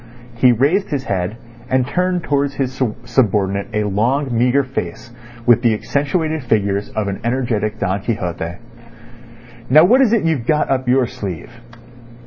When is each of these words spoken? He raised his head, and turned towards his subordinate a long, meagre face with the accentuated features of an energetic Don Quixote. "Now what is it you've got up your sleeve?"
He 0.35 0.51
raised 0.51 0.89
his 0.89 1.03
head, 1.03 1.37
and 1.69 1.85
turned 1.85 2.23
towards 2.23 2.55
his 2.55 2.81
subordinate 3.03 3.67
a 3.71 3.83
long, 3.83 4.35
meagre 4.35 4.63
face 4.63 5.11
with 5.45 5.61
the 5.61 5.75
accentuated 5.75 6.43
features 6.43 6.89
of 6.95 7.07
an 7.07 7.21
energetic 7.23 7.77
Don 7.77 8.01
Quixote. 8.01 8.55
"Now 9.69 9.83
what 9.83 10.01
is 10.01 10.11
it 10.11 10.23
you've 10.23 10.47
got 10.47 10.71
up 10.71 10.87
your 10.89 11.05
sleeve?" 11.05 11.51